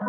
[0.00, 0.04] ど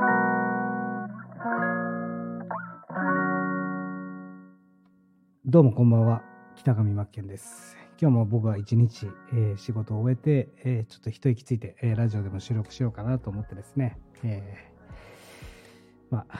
[5.61, 6.21] うもこんばんは。
[6.55, 7.75] 北上真剣です。
[7.99, 14.69] 今日も僕は一日、えー、仕事を終えて、えー、ちょっと一息ついて、えー、ラジオでも収録しようかなと思ってですね、え
[16.11, 16.37] まあ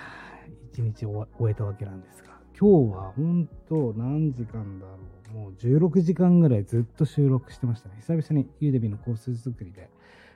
[0.72, 2.30] 一日終えたわけなんですが。
[2.56, 5.00] 今日は本当何時間だろ
[5.34, 5.36] う。
[5.36, 7.96] もう16時間ぐらいずっと収録してましたね。
[8.02, 9.90] 久々にユーデビのコース作りで、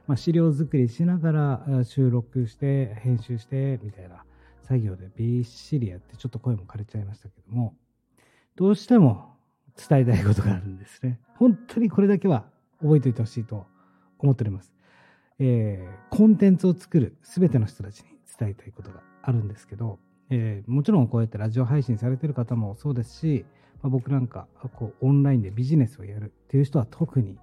[0.08, 4.24] まあ、資料作りしながら収録して編集してみたいな
[4.64, 7.76] 作業でびっしりやってちょっと声も枯れちゃいましたけども
[8.56, 9.34] どうしても
[9.76, 11.20] 伝えたいことがあるんですね。
[11.36, 12.46] 本当にこれだけは
[12.82, 13.66] 覚えておいてほしいと
[14.20, 14.72] 思っております。
[15.40, 18.06] えー、コンテンツを作る全ての人たちに
[18.40, 23.46] 伝えたいことがあるんですけど、えー、もちろんこうやってラジオ配信されてる方もそうですし、
[23.82, 27.38] まあ、僕なんかこうオンラインでビジネスをやるっていう人は特に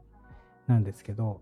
[0.69, 1.41] なんですけど、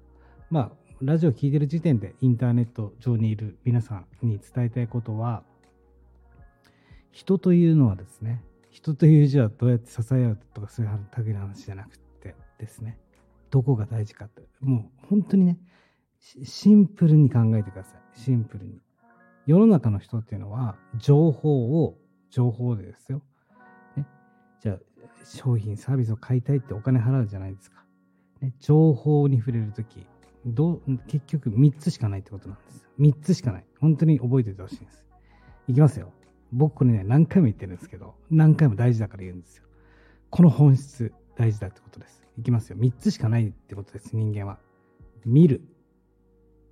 [0.51, 5.45] まあ、ラジオを聴いてる時点でインターネット上にいる皆さんに伝えたいことは、
[7.12, 12.99] 人というのはですね、人という字はどうやって支え合うとかそういう類の話じゃなくてですね、
[13.51, 15.59] どこが大事かって、もう本当にね、
[16.19, 18.19] シンプルに考えてください。
[18.19, 18.80] シンプルに。
[19.46, 21.96] 世の中の人っていうのは、情報を、
[22.30, 23.23] 情報でですよ。
[23.96, 24.04] ね、
[24.60, 24.79] じゃあ、
[25.24, 27.85] 商品、サービスを買いたいってお金払うじゃないですか。
[28.41, 30.04] ね、情報に触れるとき、
[30.47, 32.89] ど結局3つしかないってことなんです。
[32.99, 33.67] 3つしかない。
[33.81, 35.05] 本当に覚えておいてほしいんです。
[35.69, 36.13] いきますよ。
[36.53, 39.65] 僕これね、何回も言ってるんですけど、何回も大事だから言うんですよ。
[40.31, 42.27] この本質、大事だってことです。
[42.39, 42.79] いきますよ。
[42.79, 44.59] 3つしかないってことです、人間は。
[45.27, 45.63] 見る、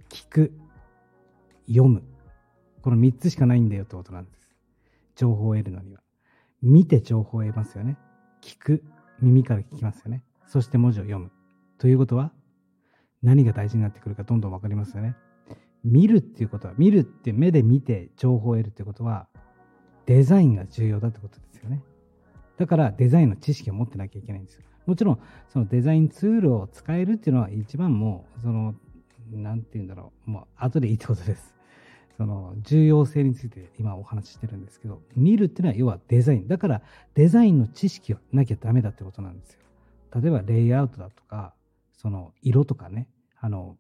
[0.09, 0.53] 聞く、
[1.69, 2.03] 読む。
[2.83, 4.49] この3つしかないんだよってことなんです。
[5.17, 6.01] 情報を得るのには。
[6.63, 7.99] 見て情報を得ますよね。
[8.41, 8.85] 聞く、
[9.21, 10.23] 耳から聞きますよね。
[10.47, 11.31] そして文字を読む。
[11.79, 12.33] ということは、
[13.23, 15.17] 何が大事になってくるかどんどん分かりますよね。
[15.85, 19.29] 見るっていうことは、見るって目で見て情報を得るっていうことは、
[20.07, 21.83] デザインが重要だってことですよね。
[22.57, 24.63] だからデザインの知識を持ってなきゃいけないんですよ。
[24.87, 28.75] もちろん、そのデザインツールを使えるっていうのは一番もう、その、
[29.33, 31.55] なんて言うんだろう、もう後でいいってことです。
[32.17, 36.49] その重要性について今お話ししてるんですけど、見るっていうのは要はデザイン。
[36.49, 36.83] だから
[37.15, 39.61] デザインの知識はなきゃダメだってことなんですよ。
[40.19, 41.53] 例えばレイアウトだとか、
[41.97, 43.09] その色とかね、
[43.41, 43.77] あの、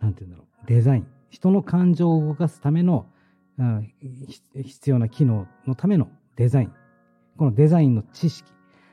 [0.00, 1.06] なんて言うんだろう、デザイン。
[1.30, 3.06] 人の感情を動かすための
[4.54, 6.72] 必要な機能のためのデザイン。
[7.36, 8.52] このデザインの知識。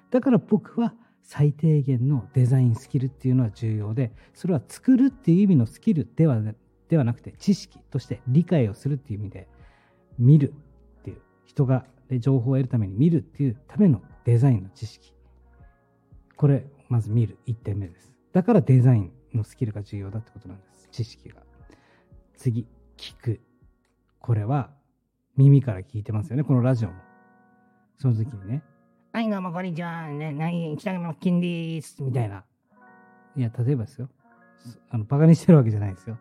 [0.09, 6.39] だから僕は最低限のデザインスキルっていうのは重要で、それは作るっていう意味のスキルでは
[6.89, 9.47] ではなくて、知識として理解をするっていう意味で、
[10.17, 10.53] 見る
[10.99, 11.85] っていう、人が
[12.19, 15.13] 情報を得るために見るっていうためのデザインの知識。
[16.35, 18.11] これ、まず見る1点目です。
[18.33, 20.89] だからデザインのスキルが重要だってことなんです。
[20.91, 21.41] 知識が。
[22.35, 23.39] 次、聞く。
[24.19, 24.71] これは
[25.37, 26.95] 耳から聞いてますよね、このラジオも。
[27.97, 28.61] その時にね、
[29.13, 32.43] はい、どうもこんにちは、ね、何、北山金です、みたいな。
[33.37, 34.09] いや、例えばですよ。
[34.89, 36.17] あの、バカにしてるわけじゃないですよ。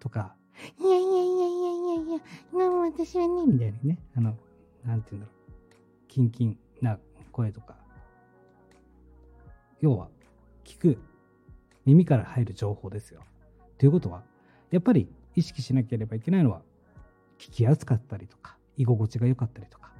[0.00, 0.34] とか、
[0.80, 2.20] いやいやいやいやいやい
[2.54, 4.36] や、なも私はね、みたいにね、あの、
[4.84, 6.08] なんて言うんだろう。
[6.08, 6.98] キンキンな
[7.30, 7.76] 声とか。
[9.80, 10.08] 要は、
[10.64, 10.98] 聞く、
[11.84, 13.22] 耳から入る情報ですよ。
[13.78, 14.22] ということは、
[14.70, 16.62] やっぱり意識しなければいけないのは、
[17.38, 19.92] 聞きやすかったりとか、居心地が良かったりとか。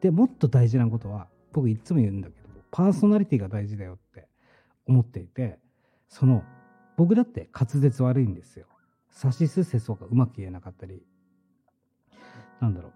[0.00, 4.28] で、もっと大事なことは、僕いつも言うんだけど、パーソナリティが大事だよって
[4.86, 5.58] 思っていて、
[6.08, 6.42] その、
[6.96, 8.66] 僕だって滑舌悪いんですよ。
[9.10, 11.02] 差しすせそがうまく言えなかったり、
[12.60, 12.88] なんだろ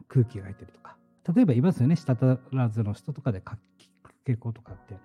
[0.00, 0.96] う、空気が入ったりとか。
[1.34, 3.90] 例えばいますよね、舌足らずの人とかで書き
[4.26, 4.96] 傾向とかって。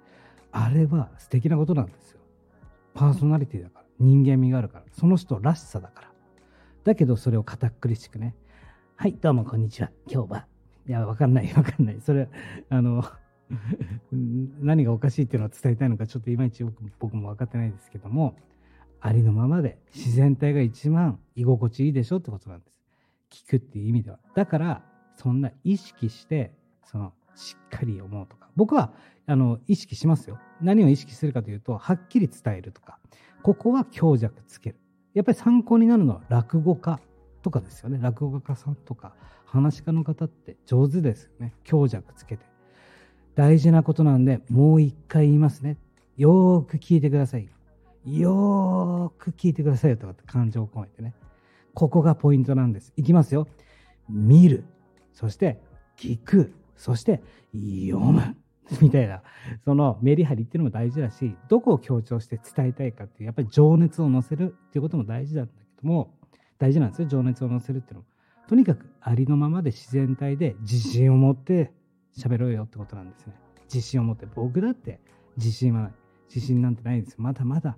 [0.57, 2.19] あれは素敵なことなんですよ。
[2.93, 6.11] パーソナリティだから、人間味があるから、その人らしさだから。
[6.85, 8.37] だけどそれを堅苦しくね。
[8.95, 9.91] はい、どうもこんにちは。
[10.09, 10.47] 今日は。
[10.87, 11.99] いや、わかんない、わかんない。
[11.99, 12.29] それ、
[12.69, 13.03] あの、
[14.61, 16.63] 何がおかしいっていうのを伝えたいのか、ちょっといまいち
[16.99, 18.37] 僕も分かってないですけども、
[19.01, 22.71] ありのままで自然体が一番居心地いいでしょってことなんで
[23.29, 23.43] す。
[23.45, 24.19] 聞くっていう意味では。
[24.33, 24.85] だから、
[25.15, 26.53] そんな意識して、
[26.85, 28.44] その、しっかり思うとか。
[28.55, 28.93] 僕は、
[29.27, 30.39] あの、意識しますよ。
[30.61, 32.99] 何を意識するかというと、はっきり伝えるとか。
[33.43, 34.77] ここは強弱つける。
[35.13, 36.99] やっぱり参考になるのは落語家
[37.41, 37.99] とかですよね。
[38.01, 39.15] 落語家さんとか、
[39.45, 41.53] 話し家の方って上手ですよね。
[41.63, 42.45] 強弱つけて。
[43.35, 45.77] 大事なことなんで、もう一回言いますね。
[46.17, 47.49] よーく聞いてください。
[48.05, 51.13] よーく聞いてくださいよとかって感情を込めてね。
[51.73, 52.93] ここがポイントなんです。
[52.95, 53.47] いきますよ。
[54.09, 54.63] 見る。
[55.13, 55.61] そして
[55.97, 56.53] 聞く。
[56.75, 57.21] そして
[57.53, 58.35] 読む。
[58.81, 59.21] みたいな、
[59.63, 66.13] そのメリハリっていうのも大事だし、どこを強調して伝えたいかっていう、やっぱり情熱を乗せるっていうことも大事なんだけども、
[66.57, 68.07] 大事なんですよ情熱を乗せるっていうのも。
[68.47, 71.71] とにかくありのままで自然体で自信を持って
[72.17, 73.33] 喋ろうよってことなんですね。
[73.65, 74.99] 自信を持って僕だって
[75.37, 75.91] 自信はない。
[76.33, 77.17] 自信なんてないんですよ。
[77.19, 77.77] まだまだ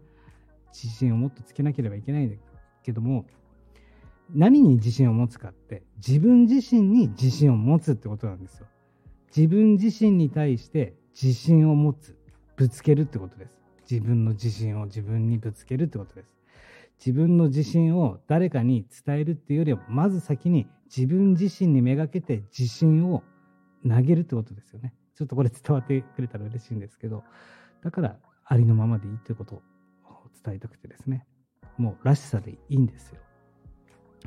[0.73, 2.35] 自信をもっとつけなければいけないんだ
[2.83, 3.25] けども
[4.33, 8.67] 何に自信を持つかって自分自身に自信を持つってことなんですよ。
[9.35, 12.17] 自分自身に対して自信を持つ
[12.55, 13.57] ぶつけるってことです。
[13.89, 16.35] 自分の自信を自分にぶつけるってことです。
[16.99, 23.23] 自分の自信を誰かに伝えるっていうよりはまず先に自分自身にめがけて自信を
[23.87, 24.93] 投げるってことですよね。
[25.15, 27.23] ちょっとこれ伝わってくれたら嬉しいんですけど
[27.83, 29.61] だからありのままでいいということを
[30.43, 31.25] 伝えたくてですね。
[31.77, 33.19] もうらしさでいいんですよ。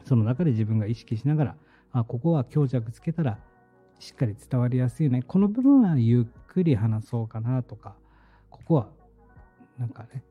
[0.05, 1.57] その中で自分が意識しながら
[1.93, 3.39] あここは強弱つけたら
[4.01, 7.95] しっかり伝わりやすいねこの部分はゆっくり話そうかなとか
[8.51, 8.89] ここは
[9.79, 10.25] なんかね、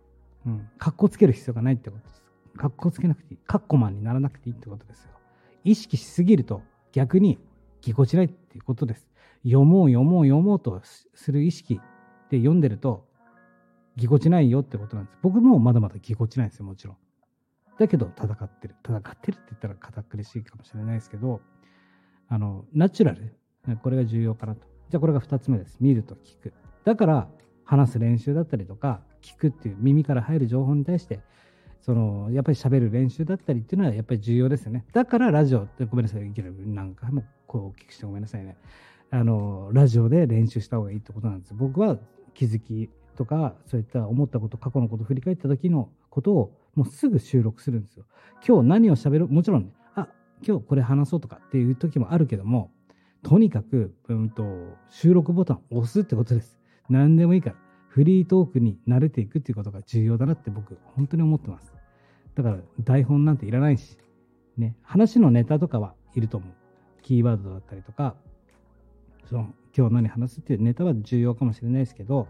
[0.45, 2.23] うん、かっこつける必要がないってことです。
[2.55, 3.39] かっこつけなくていい。
[3.47, 5.11] カッコマンにならなくていいってことですよ。
[5.63, 6.61] 意識しすぎると
[6.91, 7.39] 逆に
[7.81, 9.07] ぎこちないっていうことです。
[9.43, 11.81] 読もう読もう読もうとする意識
[12.29, 13.07] で読んでると
[13.95, 15.17] ぎこちないよってことなんです。
[15.23, 16.97] 僕もまだまだぎこちないんですよ、もちろん。
[17.79, 18.75] だけど戦ってる。
[18.85, 21.41] 戦ってるって言ったら堅苦しいかもしれないですけど、
[22.27, 23.38] あの、ナチュラル。
[23.81, 24.61] これが重要かなと。
[24.89, 25.77] じゃあこれが2つ目です。
[25.79, 26.53] 見ると聞く。
[26.85, 27.27] だから
[27.63, 31.19] 話す練習だったりとか、聞くっていう耳から入る情報に対して
[31.81, 36.33] そのやっぱり喋る練習だったりっていうのはやっぱり重要ですよねだからラジオってごめんなさい
[36.65, 38.57] 何回もこうお聞きしてごめんなさいね
[39.11, 41.97] あのラジオで練習した方がいいってことなんです僕は
[42.33, 48.05] 気づきとかそういった思ったこと過去のことを振り返った時のことをもうすぐ収録するんですよ
[48.47, 49.27] 今日何を喋る？
[49.27, 50.07] もちろんねあ
[50.47, 52.71] 今日これ話そうとかっていう時もあるけども
[53.23, 54.43] とにかく、うんと、
[54.89, 56.59] 収録ボタンを押すってことです。
[56.89, 57.55] 何でもいいから。
[57.89, 61.73] フリートークに慣れていくっていうことが重要だなって僕、本当に思ってます。
[62.35, 63.97] だから台本なんていらないし、
[64.57, 66.53] ね、話のネタとかはいると思う。
[67.01, 68.15] キーワードだったりとか、
[69.25, 72.27] その今日何話すっていうネタは重要かもしれないですけど、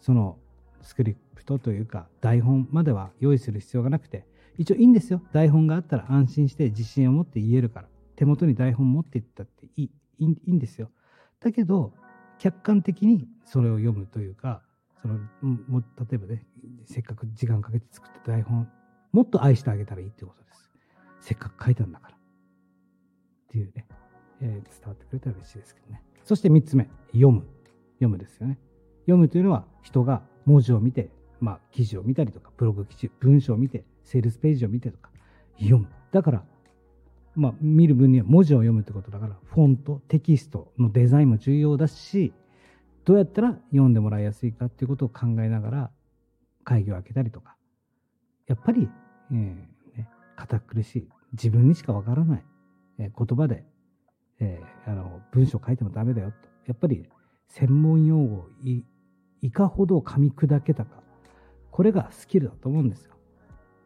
[0.00, 0.38] その
[0.82, 4.26] スクリプトというか台本までは用意する必要がなくて、
[4.58, 5.20] 一応いいんですよ。
[5.32, 7.88] 台本があったら安心して自信を持って言えるから。
[8.16, 10.90] 手元に台本持っていったっていいいいんですよ。
[11.40, 11.92] だけど、
[12.38, 14.62] 客観的にそれを読むというか、
[15.00, 15.18] その
[15.68, 16.46] も例えばね
[16.84, 18.68] せっかく時間かけて作った台本
[19.12, 20.70] もっと愛してあげたらいいってことです。
[21.20, 22.14] せっかく書いたんだから。
[22.14, 22.18] っ
[23.48, 23.86] ていうね、
[24.40, 26.02] えー、伝わってくれたら嬉しいですけどね。
[26.24, 27.46] そして3つ目読む。
[27.94, 28.58] 読むですよね。
[29.02, 31.10] 読むというのは人が文字を見て
[31.40, 35.10] まあ記事を見たりとかブログ記事文章を見てセールスページを見てとか
[35.58, 35.88] 読む。
[36.12, 36.44] だから
[37.36, 42.32] まあ見る分には文字を読むってことだからフォントテキストのデザインも重要だし
[43.04, 45.90] どうやったら読んでもらいやすいかっていうことを考えながら
[46.66, 47.56] 会議を開けたりとか、
[48.48, 48.90] やっぱり、
[49.30, 52.44] えーね、堅苦しい、自分にしかわからない、
[52.98, 53.64] えー、言葉で、
[54.40, 56.36] えー、あの文章書いてもダメだよと。
[56.66, 57.08] やっぱり
[57.46, 58.82] 専門用語をい
[59.40, 61.00] いかほど噛み砕けたか、
[61.70, 63.14] これがスキルだと思うんですよ。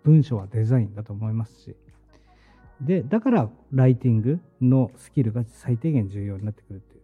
[0.02, 1.76] 文章はデザインだと思いますし。
[2.80, 7.00] で、だからライティングのスキルが最低限重要になってくるっていう。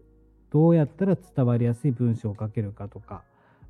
[0.50, 3.24] どうやったら伝わりやすい文章を書けるかとか、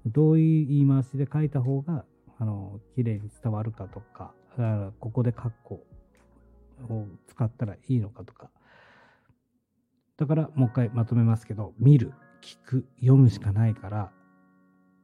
[0.07, 2.05] どういう言い回しで書いた方が、
[2.39, 4.33] あの、綺麗に伝わるかとか、
[5.01, 5.75] ここで括弧
[6.89, 8.51] を使ったらいいのかとか。
[10.17, 14.13] だからもう一回まとめますけど、見る、聞く、読むしかないから、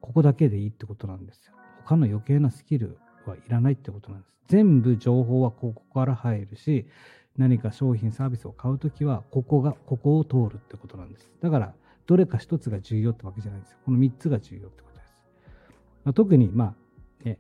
[0.01, 1.55] ここだけでいいってことなんですよ。
[1.85, 2.99] 他の余計なスキル
[3.31, 4.33] はいらないってことなんです。
[4.49, 6.87] 全部情報はここから入るし、
[7.37, 11.31] 何か商品サービスを買うときはここがここを通るってことなんです。
[11.41, 11.75] だから
[12.07, 13.79] どれか一つが重要ってわけじゃないんですよ。
[13.85, 15.15] この3つが重要ってことです、
[16.05, 16.75] まあ、特にま
[17.25, 17.39] あね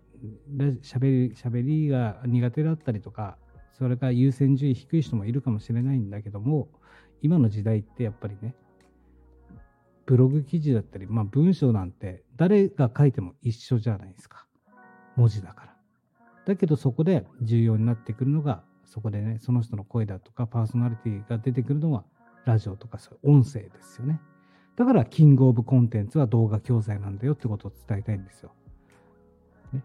[0.83, 3.37] しゃべりしゃべりが苦手だったりとか
[3.73, 6.69] それから優先順位低い人もいるかもしれないんだけども
[7.21, 8.55] 今の時代ってやっぱりね
[10.07, 14.47] ブログ記事だったり、まあ、文章なんて誰が書いても一緒じゃないですか。
[15.17, 15.62] 文字だから。
[16.47, 22.05] だけどそこで重要になってくるのがそこでね、その人の声だとかパーソナリティが出てくるのは
[22.45, 24.21] ラジオとかそういう音声ですよね。
[24.77, 28.53] だからキングオブコンテンツは動画教材なんだよってことを伝えたいんですよ。
[29.73, 29.83] ね。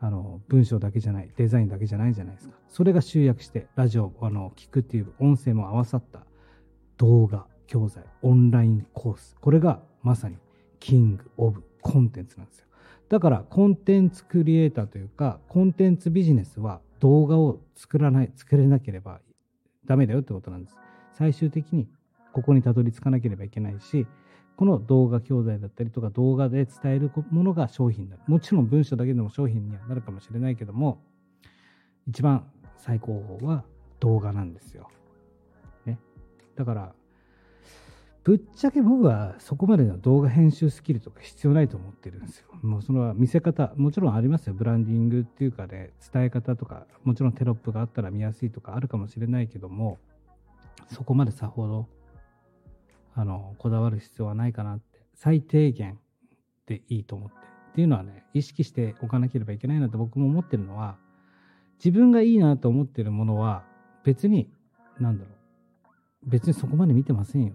[0.00, 2.56] あの、文章だけじゃない、デザインだけじゃないじゃないですか。
[2.68, 6.24] それが集約して、ラジオ、あの、聞くっていう音声も合わさった
[6.98, 9.36] 動画教材、オンラインコース。
[9.40, 10.36] これがまさに
[10.78, 12.66] キングオブコンテンツなんですよ。
[13.12, 19.20] だからコンテンツクリエイターというか、コンテンツビジネスは動画を作らない、作れなければ
[19.84, 20.76] ダメだよってことなんです。
[21.12, 21.86] 最終的に
[22.32, 24.06] ここにたどり着かなければいけないし、
[24.56, 28.16] この動画教材だったりとか動画で伝えるものが商品だ。
[28.26, 31.02] もちろん文章だけでも商品にはなるかもしれないけども、
[32.08, 32.46] 一番
[32.78, 33.62] 最高峰は
[34.00, 34.88] 動画なんですよ。
[35.84, 35.98] ね。
[36.56, 36.94] だから、
[38.24, 42.46] ぶっちゃけ僕はそこまでの動画編集スキルとか必要ないと思ってるんですよ。
[42.62, 44.54] もうその見せ方、もちろんありますよ。
[44.54, 49.98] ブランディングっていうかね、伝え方とか、もちろんテロップがあったら見やすいとかあるかもしれないけども、
[50.88, 51.88] そこまでさほど、
[53.14, 55.98] あの、こだわる必要はないかなって、最低限
[56.66, 57.36] でいいと思って。
[57.72, 60.98] っていうのはね、意識しておかなければいけないなと僕も思ってるのは、
[61.82, 63.64] 自分がいいなと思ってるものは、
[64.04, 64.50] 別に、
[65.00, 65.30] なんだろ
[66.26, 67.54] う、別にそこまで見てませんよ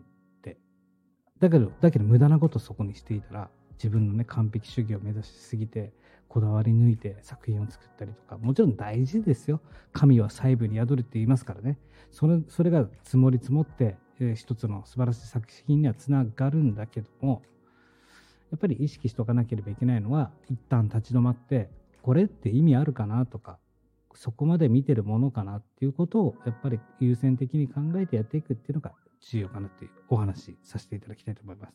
[1.39, 5.94] だけど、だけど無駄なことそこにしていたら、自分のね、完璧主義を目指しすぎて、
[6.27, 9.62] こだわり抜いて作品を作ったりとか、もちろん大事ですよ。
[9.94, 11.77] 神は細部に宿るって言いますからね。
[12.12, 17.44] それそれが積もり積もって、えー、一つの素晴らしい作品にはつながるんだけども、
[18.51, 21.70] やっぱり意識しておかなければいけないのは、一旦立ち止まって、
[22.01, 23.60] これって意味あるかなとか、
[24.13, 28.94] そこまで見てるものかなっていうことを、やっぱり優先的に考えてやっていくっていうのが
[29.29, 31.74] 重要かなっていうお話させていただきたいと思います。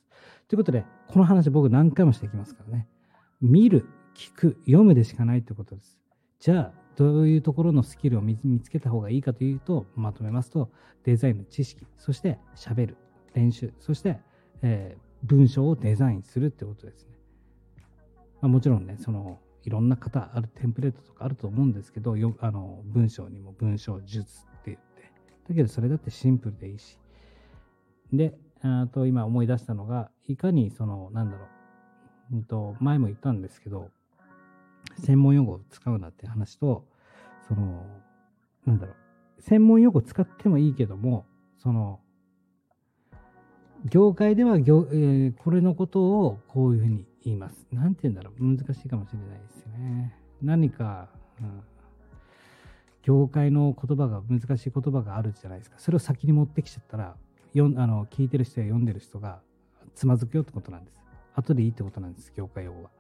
[0.49, 2.89] ということで、この話僕何回もしていきますからね。
[3.41, 5.99] 見る、聞く、読むでしかないってことです。
[6.39, 10.71] じゃあ、どういうところのスキルを見つけた方がいいかというと、まとめますと、
[11.05, 12.97] デザインの知識、そして喋る、
[13.35, 14.21] 練習、そして、
[14.63, 17.13] えー、文章をデザインするってことですね。
[18.41, 25.13] まあ、もちろんね、その、いろんな方あるテンプレートとかあると思うんですけど、よあの文章にも文章術って言って、
[25.49, 26.99] だけどそれだってシンプルでいいし、
[28.13, 31.47] で、あと今思い出したのが、いかにその、なんだろ
[32.33, 33.91] う、うんと、前も言ったんですけど、
[35.01, 36.85] 専門用語を使うなって話と、
[37.49, 37.85] その、
[38.67, 41.27] なんだろう、専門用語使ってもいいけども、
[41.59, 42.01] その、
[43.85, 47.67] 業界では業、えー、これのことをこういうふうに言います。
[47.73, 50.15] なんて言うんだろう、難しいかもしれないですよね。
[50.41, 51.09] 何か、
[51.41, 51.63] うん、
[53.03, 55.79] 業界の言葉が、難しい言葉があるじゃないですか。
[55.79, 57.17] それを先に持ってきちゃったら、
[57.55, 59.41] よあの聞いてる人や読んでる人が
[59.95, 61.03] つまずくよってことなんです。
[61.35, 62.91] 後でいいってことなんです、業界用語は。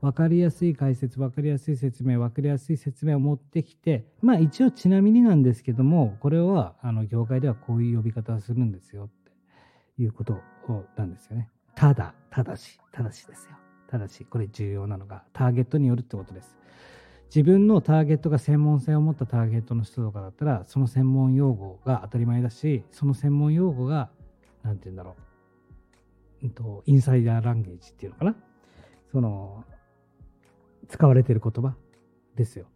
[0.00, 10.40] 分かりやすい解説、分かりやすい説明、分かりやすい説明を持ってきて、まあ一応ちなみになんですけども、これはあの業界ではこういう呼び方をするんですよっていうこと
[10.96, 11.50] なんですよね。
[11.74, 13.56] ただ、ただし、ただしですよ。
[13.88, 16.56] ただし、これ重要なのがターゲットによるってことです。
[17.34, 24.10] 自分のターゲットが専門性を持ったターゲットの人とかだったら、その専門用語が当たり前だし、その専門用語が、
[24.62, 25.16] なんて言うんだろ
[26.42, 28.36] う、うんと、インサイダーランゲージっていうのかな。
[29.12, 29.64] その、
[30.88, 31.74] 使われてる言葉
[32.34, 32.66] ですよ。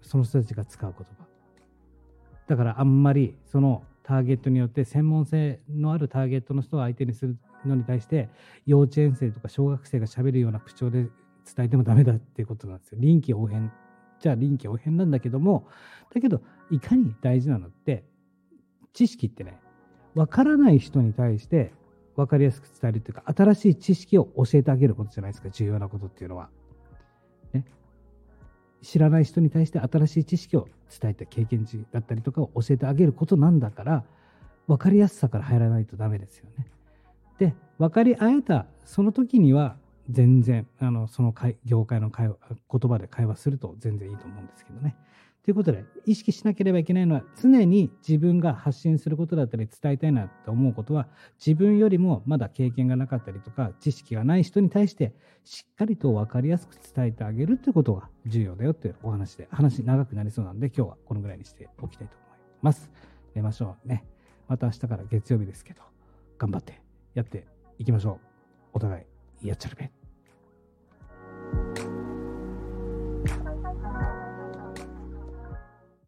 [0.00, 1.26] その人たちが使う言葉。
[2.46, 8.28] だからあんまりそのターゲットによって専門性のあるターゲットの人を相手にするのに対して
[8.66, 11.08] 幼稚園生とか小学生がしゃべるような口調で
[11.54, 12.98] 伝えてもダメだっていうことなんですよ。
[13.00, 13.72] 臨機応変
[14.22, 15.66] ちゃ臨機応変なんだけども、
[16.14, 18.04] だけど、いかに大事なのって、
[18.92, 19.58] 知識ってね、
[20.14, 21.72] わからない人に対して
[22.16, 26.50] 分かりやすく伝えるっていうか、新しい知識を教えてあげることじゃないですか、重要なことっていうのは。
[27.52, 27.64] ね。
[28.82, 30.68] 知らない人に対して新しい知識を
[31.00, 34.04] 伝えて経験値だったりとかを教えてあげることなんだから、
[34.68, 36.70] 分かりやすさから入らないとダメですよね。
[37.38, 39.76] で、分かり合えたその時には、
[40.10, 42.36] 全然、あの、その業界の会話、
[42.70, 44.96] 言葉で会話すると全然いいと思うんですけどね。
[45.44, 51.08] ということで、意識しなければいけないのは、常に自分が発信することだったり伝えたいなと思うことは、
[51.44, 62.88] 自分よりもまだ経験がなかったりとか、知識がない人に対して、しっかりと分かりやすく伝えてあげるということが重要だよというお話で、話長くなりそうなんで、今日はこのぐらいにしておきたいと思います。
[63.34, 64.04] 寝ましょうね。
[64.46, 65.82] また明日から月曜日ですけど、
[66.38, 66.80] 頑張って
[67.14, 67.46] やって
[67.78, 68.26] いきましょう。
[68.74, 69.11] お互い、
[69.42, 70.01] やっちゃるべ。